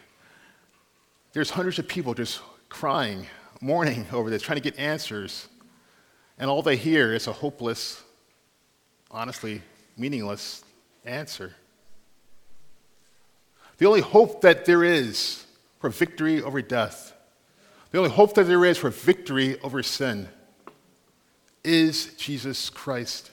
[1.34, 3.28] There's hundreds of people just crying,
[3.62, 5.48] mourning over this, trying to get answers.
[6.38, 8.02] And all they hear is a hopeless,
[9.10, 9.62] honestly,
[9.98, 10.64] meaningless
[11.06, 11.54] answer.
[13.78, 15.46] The only hope that there is
[15.80, 17.14] for victory over death,
[17.92, 20.28] the only hope that there is for victory over sin,
[21.64, 23.32] is Jesus Christ.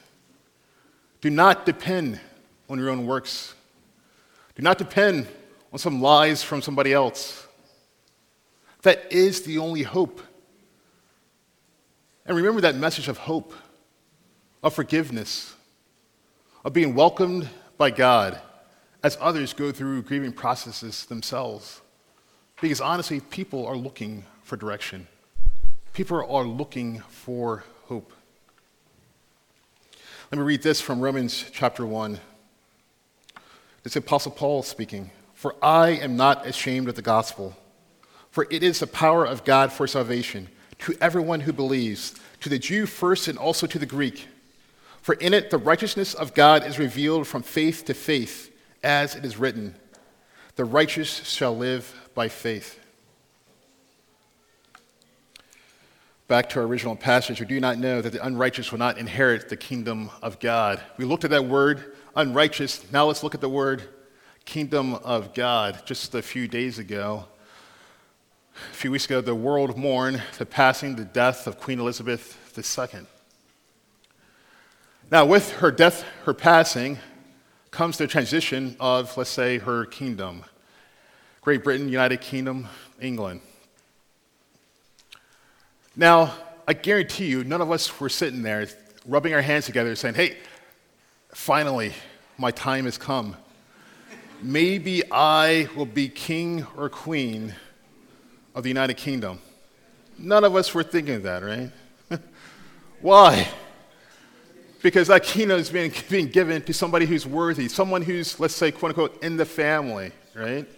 [1.21, 2.21] Do not depend
[2.69, 3.55] on your own works
[4.55, 5.27] do not depend
[5.73, 7.47] on some lies from somebody else.
[8.83, 10.21] That is the only hope.
[12.25, 13.53] And remember that message of hope,
[14.63, 15.55] of forgiveness,
[16.65, 18.41] of being welcomed by God
[19.03, 21.81] as others go through grieving processes themselves.
[22.61, 25.09] Because honestly, people are looking for direction,
[25.93, 28.13] people are looking for hope.
[30.31, 32.19] Let me read this from Romans chapter 1.
[33.85, 35.11] It's Apostle Paul speaking.
[35.35, 37.57] For I am not ashamed of the gospel,
[38.31, 40.49] for it is the power of God for salvation
[40.83, 44.27] to everyone who believes, to the Jew first and also to the Greek.
[45.01, 49.25] For in it the righteousness of God is revealed from faith to faith, as it
[49.25, 49.77] is written,
[50.57, 52.79] The righteous shall live by faith.
[56.27, 59.49] Back to our original passage, we do not know that the unrighteous will not inherit
[59.49, 60.81] the kingdom of God.
[60.97, 62.91] We looked at that word unrighteous.
[62.93, 63.83] Now let's look at the word
[64.45, 65.83] kingdom of God.
[65.85, 67.27] Just a few days ago,
[68.55, 73.01] a few weeks ago, the world mourned the passing, the death of Queen Elizabeth II.
[75.11, 76.99] Now, with her death, her passing,
[77.71, 80.45] comes the transition of, let's say, her kingdom
[81.41, 82.69] Great Britain, United Kingdom,
[83.01, 83.41] England.
[85.97, 86.35] Now,
[86.69, 88.69] I guarantee you, none of us were sitting there
[89.05, 90.37] rubbing our hands together saying, hey,
[91.35, 91.95] Finally,
[92.37, 93.35] my time has come.
[94.43, 97.55] Maybe I will be king or queen
[98.55, 99.39] of the United Kingdom.
[100.19, 101.71] None of us were thinking that, right?
[103.01, 103.49] Why?
[104.83, 108.71] Because that kingdom is being, being given to somebody who's worthy, someone who's, let's say,
[108.71, 110.69] quote unquote, in the family, right?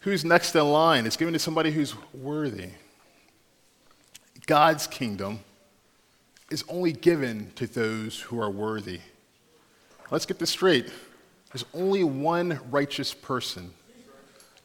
[0.00, 1.06] Who's next in line?
[1.06, 2.70] It's given to somebody who's worthy.
[4.46, 5.40] God's kingdom
[6.50, 9.00] is only given to those who are worthy.
[10.10, 10.90] Let's get this straight.
[11.52, 13.74] There's only one righteous person.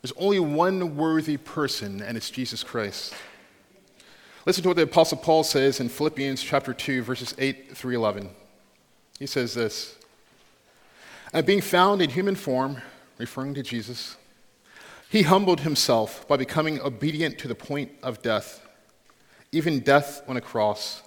[0.04, 3.14] There's only one worthy person, and it's Jesus Christ.
[4.46, 8.30] Listen to what the Apostle Paul says in Philippians chapter 2, verses 8 through 11.
[9.18, 9.96] He says this
[11.32, 12.82] And being found in human form,
[13.18, 14.18] referring to Jesus,
[15.10, 18.68] he humbled himself by becoming obedient to the point of death,
[19.54, 21.02] even death on a cross.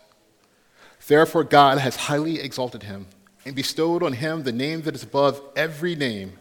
[1.06, 3.08] Therefore, God has highly exalted him
[3.44, 6.38] and bestowed on him the name that is above every name,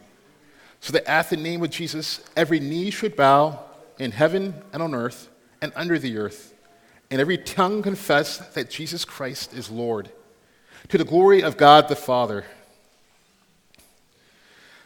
[0.80, 3.60] so that at the name of Jesus every knee should bow
[3.98, 5.30] in heaven and on earth
[5.62, 6.54] and under the earth,
[7.10, 10.10] and every tongue confess that Jesus Christ is Lord,
[10.90, 12.46] to the glory of God the Father.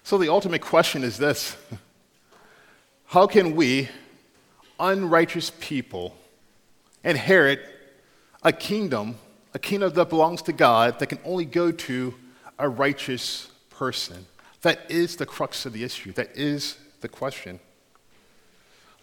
[0.04, 1.56] So the ultimate question is this
[3.06, 3.89] How can we,
[4.80, 6.15] unrighteous people,
[7.04, 7.62] inherit
[8.43, 9.15] a kingdom,
[9.54, 12.13] a kingdom that belongs to God, that can only go to
[12.58, 14.25] a righteous person.
[14.62, 16.12] That is the crux of the issue.
[16.13, 17.60] That is the question.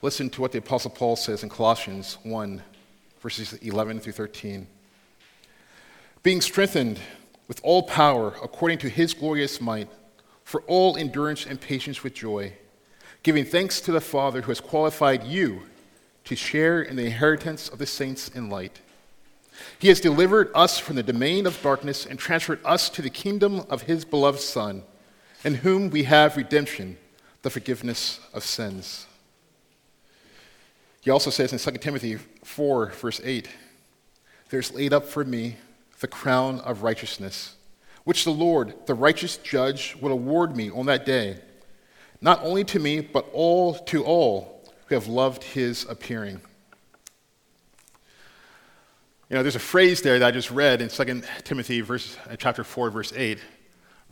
[0.03, 2.63] Listen to what the Apostle Paul says in Colossians 1,
[3.21, 4.67] verses 11 through 13.
[6.23, 7.01] Being strengthened
[7.49, 9.89] with all power according to his glorious might,
[10.45, 12.53] for all endurance and patience with joy,
[13.23, 15.63] giving thanks to the Father who has qualified you
[16.25, 18.81] to share in the inheritance of the saints in light.
[19.79, 23.65] He has delivered us from the domain of darkness and transferred us to the kingdom
[23.71, 24.83] of his beloved Son,
[25.45, 26.97] in whom we have redemption,
[27.43, 29.07] the forgiveness of sins.
[31.01, 33.49] He also says in 2 Timothy 4, verse 8,
[34.49, 35.57] There's laid up for me
[36.01, 37.55] the crown of righteousness,
[38.05, 41.39] which the Lord, the righteous judge, will award me on that day,
[42.21, 46.41] not only to me, but all to all who have loved his appearing.
[49.29, 52.37] You know, there's a phrase there that I just read in 2 Timothy verse, uh,
[52.37, 53.39] chapter 4, verse 8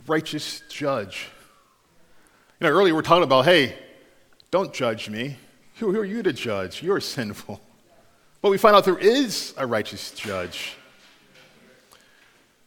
[0.07, 1.27] righteous judge.
[2.59, 3.77] You know, earlier we are talking about, hey,
[4.51, 5.37] don't judge me.
[5.79, 6.81] Who, who are you to judge?
[6.81, 7.61] You're sinful.
[8.41, 10.75] But we find out there is a righteous judge.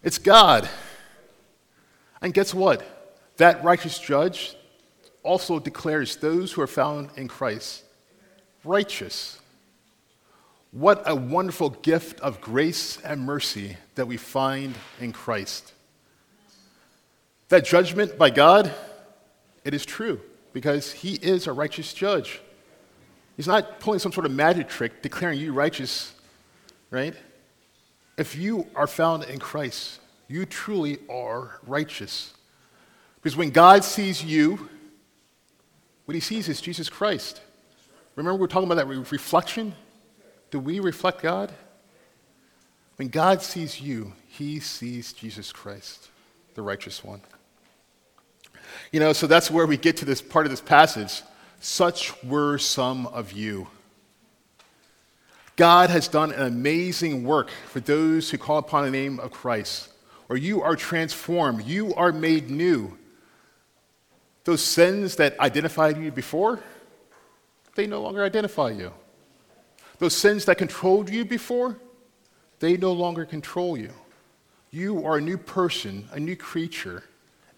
[0.03, 0.69] It's God.
[2.21, 2.85] And guess what?
[3.37, 4.57] That righteous judge
[5.23, 7.85] also declares those who are found in Christ
[8.65, 9.41] righteous.
[10.71, 15.73] What a wonderful gift of grace and mercy that we find in Christ.
[17.49, 18.73] That judgment by God,
[19.65, 20.21] it is true
[20.53, 22.41] because He is a righteous judge.
[23.37, 26.13] He's not pulling some sort of magic trick declaring you righteous,
[26.91, 27.15] right?
[28.17, 32.35] If you are found in Christ, you truly are righteous.
[33.17, 34.69] Because when God sees you,
[36.05, 37.41] what He sees is Jesus Christ.
[38.17, 39.75] Remember, we were talking about that reflection?
[40.51, 41.53] Do we reflect God?
[42.97, 46.09] When God sees you, he sees Jesus Christ,
[46.55, 47.21] the righteous one.
[48.91, 51.23] You know, so that's where we get to this part of this passage.
[51.61, 53.69] Such were some of you.
[55.57, 59.91] God has done an amazing work for those who call upon the name of Christ,
[60.29, 62.97] or you are transformed, you are made new.
[64.45, 66.61] Those sins that identified you before,
[67.75, 68.93] they no longer identify you.
[69.99, 71.77] Those sins that controlled you before,
[72.61, 73.91] they no longer control you.
[74.71, 77.03] You are a new person, a new creature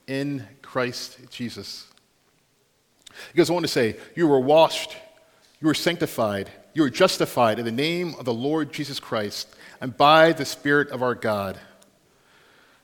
[0.07, 1.87] in Christ Jesus.
[3.33, 4.97] He goes on to say, You were washed,
[5.61, 9.97] you were sanctified, you were justified in the name of the Lord Jesus Christ and
[9.97, 11.59] by the Spirit of our God.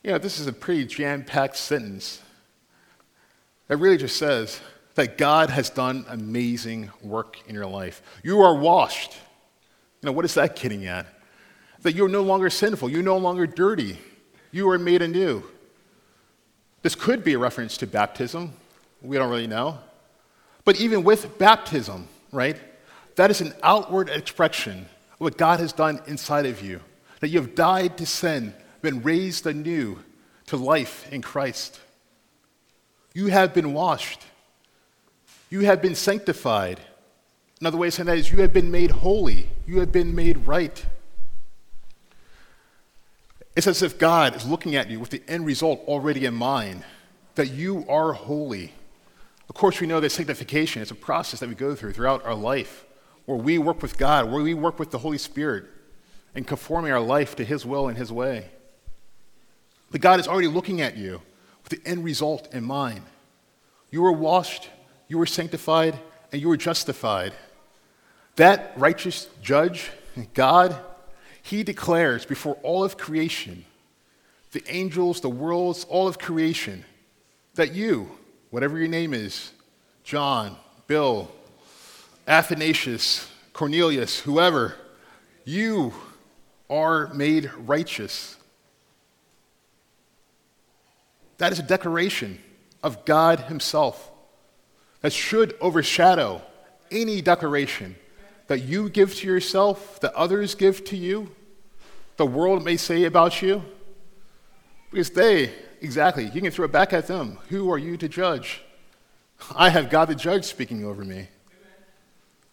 [0.03, 2.21] You know, this is a pretty jam packed sentence.
[3.69, 4.61] It really just says,
[4.97, 8.03] that God has done amazing work in your life.
[8.25, 9.13] You are washed.
[10.03, 11.07] You know, what is that getting at?
[11.83, 13.99] That you're no longer sinful, you're no longer dirty,
[14.51, 15.45] you are made anew.
[16.83, 18.53] This could be a reference to baptism.
[19.03, 19.79] We don't really know.
[20.65, 22.57] But even with baptism, right,
[23.17, 26.81] that is an outward expression of what God has done inside of you.
[27.21, 29.99] That you have died to sin, been raised anew
[30.47, 31.81] to life in Christ.
[33.15, 34.23] You have been washed.
[35.49, 36.81] You have been sanctified.
[37.61, 39.49] Another way of saying that is you have been made holy.
[39.67, 40.85] You have been made right.
[43.57, 46.85] It's as if God is looking at you with the end result already in mind,
[47.37, 48.75] that you are holy.
[49.49, 52.35] Of course, we know that sanctification is a process that we go through throughout our
[52.35, 52.85] life,
[53.25, 55.65] where we work with God, where we work with the Holy Spirit,
[56.35, 58.51] and conforming our life to His will and His way.
[59.91, 61.23] But God is already looking at you
[61.63, 63.03] with the end result in mind.
[63.91, 64.69] You are washed,
[65.09, 65.99] you were sanctified,
[66.31, 67.33] and you were justified.
[68.35, 69.91] That righteous judge,
[70.35, 70.79] God,
[71.47, 73.65] he declares before all of creation,
[74.51, 76.85] the angels, the worlds, all of creation,
[77.55, 78.11] that you,
[78.51, 79.53] whatever your name is,
[80.03, 80.57] John,
[80.89, 81.31] Bill,
[82.27, 84.75] Athanasius, Cornelius, whoever,
[85.45, 85.95] you
[86.69, 88.37] are made righteous.
[91.39, 92.41] That is a declaration
[92.83, 94.11] of God Himself
[95.01, 96.43] that should overshadow
[96.91, 97.95] any declaration
[98.47, 101.31] that you give to yourself, that others give to you,
[102.17, 103.63] the world may say about you.
[104.91, 106.31] Because they, exactly.
[106.33, 107.39] You can throw it back at them.
[107.49, 108.63] Who are you to judge?
[109.55, 111.29] I have God the judge speaking over me.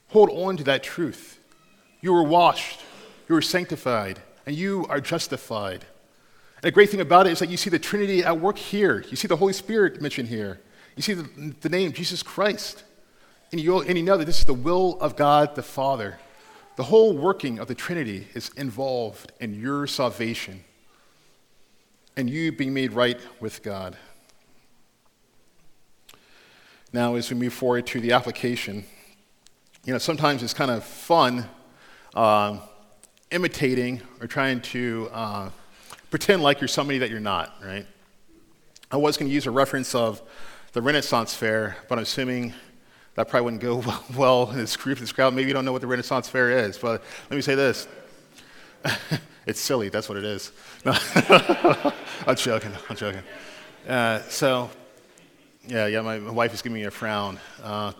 [0.10, 1.39] Hold on to that truth.
[2.02, 2.82] You were washed,
[3.30, 5.86] you were sanctified, and you are justified.
[6.56, 9.06] And the great thing about it is that you see the Trinity at work here.
[9.10, 10.60] You see the Holy Spirit mentioned here.
[10.96, 12.84] You see the, the name Jesus Christ.
[13.54, 16.18] And you, and you know that this is the will of God the Father.
[16.76, 20.64] The whole working of the Trinity is involved in your salvation
[22.18, 23.95] and you being made right with God.
[26.91, 28.86] Now, as we move forward to the application,
[29.86, 31.47] you know, sometimes it's kind of fun
[32.16, 32.58] uh,
[33.30, 35.49] imitating or trying to uh,
[36.10, 37.86] pretend like you're somebody that you're not, right?
[38.89, 40.24] I was going to use a reference of
[40.72, 42.56] the Renaissance Fair, but I'm assuming
[43.16, 43.84] that probably wouldn't go
[44.18, 45.34] well in this group, this crowd.
[45.34, 47.88] Maybe you don't know what the Renaissance Fair is, but let me say this.
[49.45, 50.51] it's silly, that's what it is.
[50.86, 50.93] No.
[52.28, 53.22] I'm joking, I'm joking.
[53.88, 54.70] Uh, so,
[55.68, 57.39] yeah, yeah, my, my, wife is giving me a frown.
[57.61, 57.93] Uh,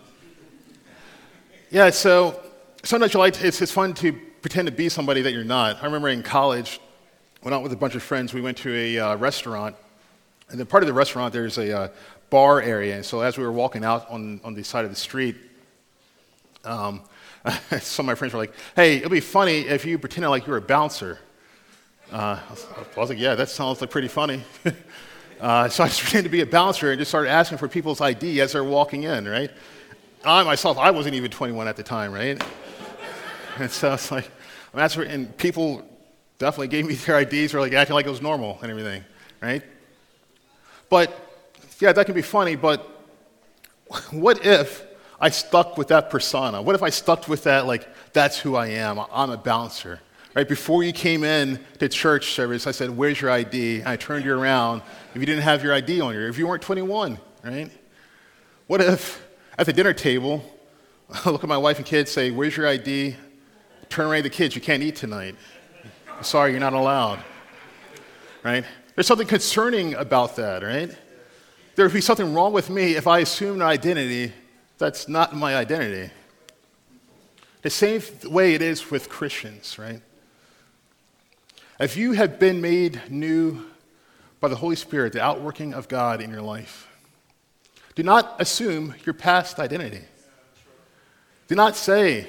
[1.70, 2.40] yeah, so
[2.82, 4.12] sometimes you like to, it's, it's fun to
[4.42, 5.82] pretend to be somebody that you're not.
[5.82, 6.80] I remember in college,
[7.42, 8.32] went out with a bunch of friends.
[8.32, 9.76] We went to a uh, restaurant,
[10.48, 11.88] and then part of the restaurant there's a uh,
[12.34, 12.96] bar area.
[12.96, 15.36] And so as we were walking out on, on the side of the street,
[16.64, 17.00] um,
[17.80, 20.50] some of my friends were like, "Hey, it'll be funny if you pretended like you
[20.50, 21.20] were a bouncer."
[22.10, 22.40] Uh,
[22.96, 24.42] I was like, "Yeah, that sounds like pretty funny."
[25.40, 28.00] Uh, so I just pretended to be a bouncer and just started asking for people's
[28.00, 29.50] ID as they're walking in, right?
[30.24, 32.42] I myself, I wasn't even 21 at the time, right?
[33.58, 34.30] And so it's like,
[34.72, 35.82] I'm asking, and people
[36.38, 39.04] definitely gave me their IDs, or like acting like it was normal and everything,
[39.42, 39.62] right?
[40.88, 41.33] But
[41.80, 42.88] yeah, that can be funny, but
[44.10, 44.84] what if
[45.20, 46.60] I stuck with that persona?
[46.62, 49.00] What if I stuck with that, like, that's who I am?
[49.12, 50.00] I'm a bouncer.
[50.34, 53.80] Right before you came in to church service, I said, Where's your ID?
[53.80, 54.82] And I turned you around
[55.14, 57.70] if you didn't have your ID on you, if you weren't 21, right?
[58.66, 59.24] What if
[59.56, 60.44] at the dinner table,
[61.12, 63.14] I look at my wife and kids, say, Where's your ID?
[63.88, 65.36] Turn around to the kids, you can't eat tonight.
[66.22, 67.22] Sorry, you're not allowed.
[68.42, 68.64] Right?
[68.94, 70.96] There's something concerning about that, right?
[71.74, 74.32] There would be something wrong with me if I assumed an identity
[74.78, 76.12] that's not my identity.
[77.62, 80.00] The same way it is with Christians, right?
[81.80, 83.64] If you have been made new
[84.40, 86.88] by the Holy Spirit, the outworking of God in your life,
[87.94, 90.02] do not assume your past identity.
[91.48, 92.28] Do not say,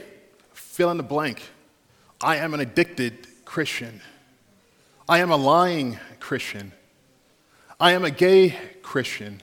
[0.54, 1.42] fill in the blank,
[2.22, 4.02] I am an addicted Christian.
[5.08, 6.72] I am a lying Christian.
[7.80, 9.42] I am a gay Christian.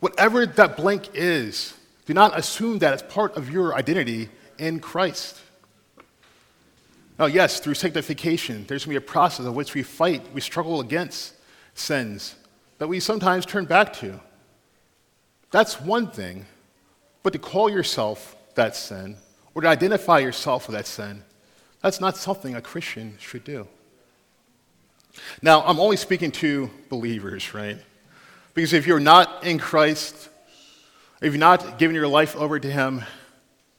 [0.00, 1.74] Whatever that blank is,
[2.06, 4.28] do not assume that it's part of your identity
[4.58, 5.40] in Christ.
[7.18, 10.40] Now, yes, through sanctification, there's going to be a process of which we fight, we
[10.40, 11.34] struggle against
[11.74, 12.34] sins
[12.78, 14.18] that we sometimes turn back to.
[15.50, 16.46] That's one thing,
[17.22, 19.16] but to call yourself that sin
[19.54, 21.22] or to identify yourself with that sin,
[21.82, 23.68] that's not something a Christian should do.
[25.42, 27.78] Now, I'm only speaking to believers, right?
[28.54, 30.28] Because if you're not in Christ,
[31.20, 33.04] if you're not giving your life over to Him,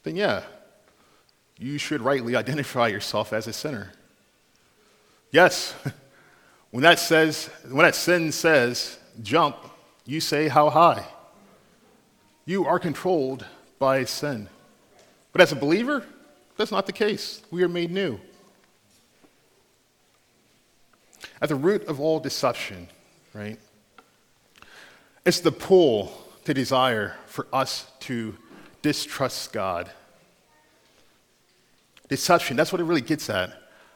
[0.04, 0.44] then yeah,
[1.58, 3.92] you should rightly identify yourself as a sinner.
[5.32, 5.74] Yes,
[6.72, 9.58] when that says, when that sin says jump,
[10.06, 11.06] you say how high.
[12.46, 13.46] You are controlled
[13.80, 14.50] by sin.
[15.32, 16.04] But as a believer,
[16.58, 17.42] that's not the case.
[17.52, 18.20] We are made new.
[21.42, 22.88] At the root of all deception,
[23.34, 23.60] right?
[25.26, 26.12] It's the pull
[26.46, 28.36] to desire for us to
[28.82, 29.92] distrust God.
[32.10, 33.54] Deception, that's what it really gets at.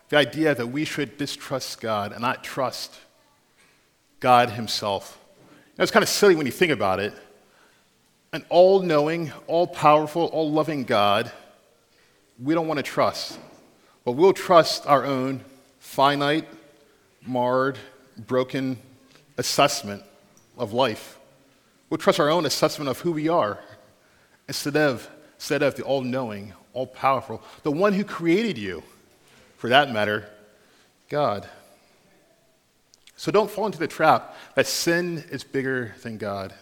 [0.10, 2.94] The idea that we should distrust God and not trust
[4.20, 5.20] God Himself.
[5.42, 7.14] You know, it's kind of silly when you think about it.
[8.32, 11.32] An all knowing, all powerful, all loving God,
[12.42, 13.40] we don't want to trust.
[14.04, 15.44] But we'll trust our own
[15.80, 16.48] finite,
[17.26, 17.80] marred,
[18.18, 18.78] broken
[19.38, 20.04] assessment
[20.58, 21.15] of life.
[21.90, 23.60] We'll trust our own assessment of who we are
[24.48, 28.84] instead of, instead of the all knowing, all powerful, the one who created you,
[29.58, 30.30] for that matter,
[31.10, 31.48] God.
[33.16, 36.54] So don't fall into the trap that sin is bigger than God.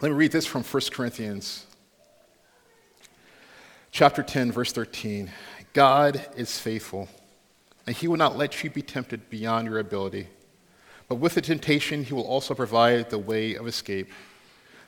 [0.00, 1.66] Let me read this from 1 Corinthians
[3.92, 5.30] chapter 10 verse 13.
[5.74, 7.08] God is faithful,
[7.86, 10.26] and he will not let you be tempted beyond your ability.
[11.08, 14.10] But with the temptation, he will also provide the way of escape,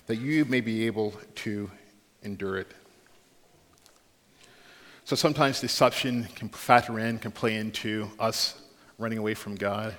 [0.07, 1.71] that you may be able to
[2.23, 2.69] endure it.
[5.05, 8.61] So sometimes deception can factor in, can play into us
[8.99, 9.95] running away from God.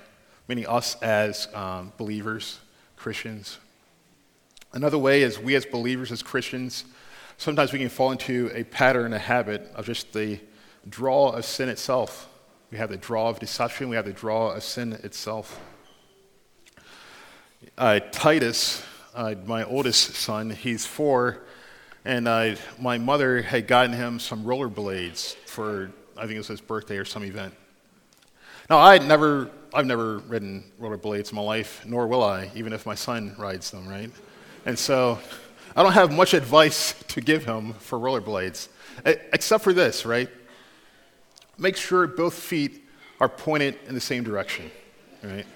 [0.48, 2.60] meaning us as um, believers,
[2.96, 3.58] Christians.
[4.72, 6.84] Another way is we as believers, as Christians,
[7.36, 10.38] sometimes we can fall into a pattern, a habit of just the
[10.88, 12.28] draw of sin itself.
[12.70, 15.60] We have the draw of deception, we have the draw of sin itself.
[17.78, 18.84] Uh, Titus,
[19.14, 21.42] uh, my oldest son, he's four,
[22.04, 26.60] and uh, my mother had gotten him some rollerblades for, I think it was his
[26.60, 27.54] birthday or some event.
[28.68, 32.72] Now, I had never, I've never ridden rollerblades in my life, nor will I, even
[32.72, 34.10] if my son rides them, right?
[34.66, 35.18] And so
[35.74, 38.68] I don't have much advice to give him for rollerblades,
[39.04, 40.28] except for this, right?
[41.58, 42.84] Make sure both feet
[43.18, 44.70] are pointed in the same direction,
[45.22, 45.46] right?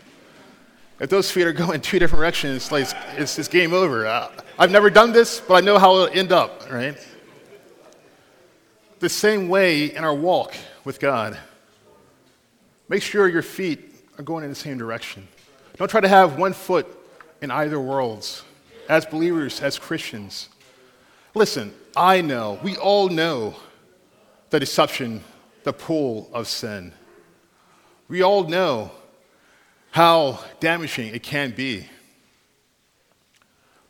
[1.00, 2.86] If those feet are going two different directions, it's, like
[3.16, 4.06] it's, it's game over.
[4.06, 6.96] Uh, I've never done this, but I know how it'll end up, right?
[8.98, 11.38] The same way in our walk with God.
[12.90, 15.26] Make sure your feet are going in the same direction.
[15.78, 16.86] Don't try to have one foot
[17.40, 18.42] in either worlds.
[18.88, 20.50] As believers, as Christians,
[21.34, 23.54] listen, I know, we all know
[24.50, 25.24] the deception,
[25.62, 26.92] the pull of sin.
[28.08, 28.90] We all know
[29.90, 31.86] how damaging it can be.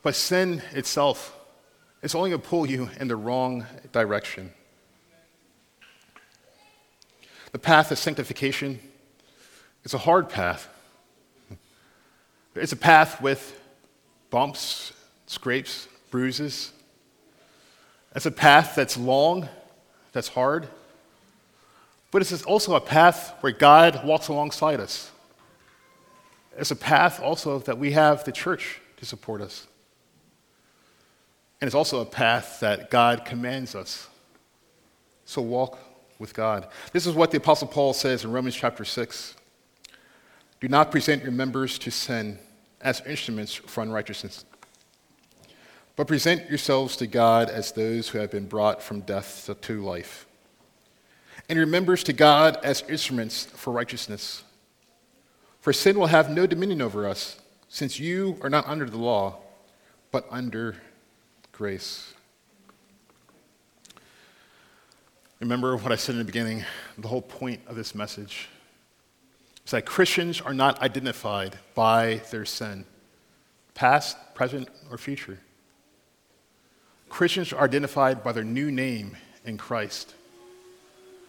[0.03, 1.37] But sin itself
[2.03, 4.53] is only going to pull you in the wrong direction.
[7.53, 8.81] The path of sanctification
[9.85, 10.69] is a hard path.
[12.55, 13.61] It's a path with
[14.31, 14.93] bumps,
[15.27, 16.73] scrapes, bruises.
[18.15, 19.49] It's a path that's long,
[20.13, 20.69] that's hard,
[22.11, 25.10] but it's also a path where God walks alongside us.
[26.61, 29.67] It's a path also that we have the church to support us.
[31.61, 34.09] And it's also a path that God commands us.
[35.25, 35.79] So walk
[36.19, 36.69] with God.
[36.93, 39.35] This is what the Apostle Paul says in Romans chapter 6.
[40.61, 42.39] Do not present your members to sin
[42.83, 44.45] as instruments for unrighteousness,
[45.97, 50.27] but present yourselves to God as those who have been brought from death to life,
[51.49, 54.45] and your members to God as instruments for righteousness.
[55.61, 57.39] For sin will have no dominion over us,
[57.69, 59.37] since you are not under the law,
[60.11, 60.77] but under
[61.53, 62.15] grace.
[65.39, 66.65] Remember what I said in the beginning
[66.99, 68.49] the whole point of this message
[69.65, 72.85] is that Christians are not identified by their sin,
[73.75, 75.39] past, present, or future.
[77.09, 80.15] Christians are identified by their new name in Christ.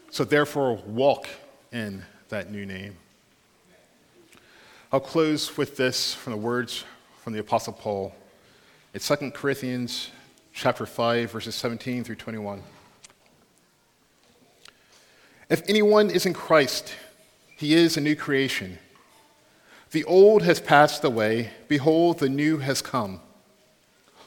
[0.09, 1.27] So therefore, walk
[1.71, 2.97] in that new name.
[4.93, 6.83] I'll close with this from the words
[7.21, 8.13] from the Apostle Paul.
[8.93, 10.11] It's 2 Corinthians
[10.51, 12.61] chapter 5, verses 17 through 21.
[15.47, 16.93] If anyone is in Christ,
[17.55, 18.79] he is a new creation.
[19.91, 21.51] The old has passed away.
[21.69, 23.21] Behold, the new has come.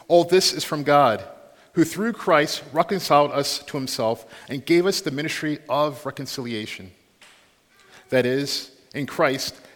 [0.08, 1.22] All this is from God,
[1.74, 6.90] who through Christ reconciled us to himself and gave us the ministry of reconciliation.
[8.08, 9.60] That is, in Christ,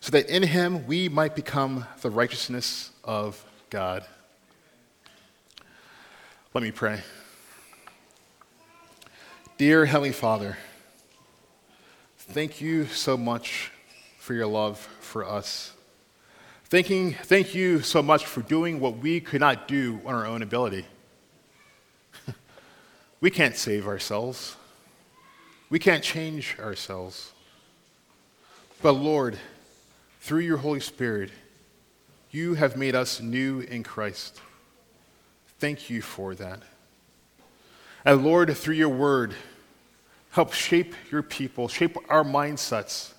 [0.00, 4.04] so that in him we might become the righteousness of God.
[6.54, 7.00] Let me pray.
[9.58, 10.56] Dear Heavenly Father,
[12.16, 13.72] thank you so much
[14.18, 15.72] for your love for us.
[16.66, 20.42] Thanking, thank you so much for doing what we could not do on our own
[20.42, 20.86] ability.
[23.20, 24.54] we can't save ourselves.
[25.70, 27.32] We can't change ourselves.
[28.80, 29.38] But Lord,
[30.20, 31.30] through your Holy Spirit,
[32.30, 34.40] you have made us new in Christ.
[35.58, 36.62] Thank you for that.
[38.04, 39.34] And Lord, through your word,
[40.30, 43.12] help shape your people, shape our mindsets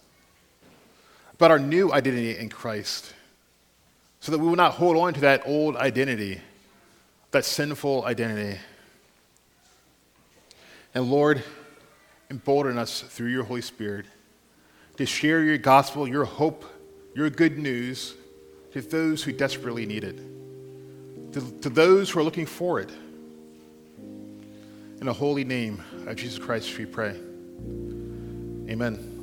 [1.34, 3.14] about our new identity in Christ,
[4.20, 6.42] so that we will not hold on to that old identity,
[7.32, 8.60] that sinful identity.
[10.94, 11.44] And Lord,
[12.30, 14.06] embolden us through your Holy Spirit
[14.98, 16.66] to share your gospel, your hope
[17.20, 18.16] your good news
[18.72, 20.18] to those who desperately need it,
[21.34, 22.90] to, to those who are looking for it.
[25.02, 27.10] In the holy name of Jesus Christ, we pray.
[28.70, 29.19] Amen.